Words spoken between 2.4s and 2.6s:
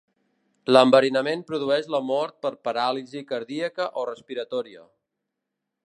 per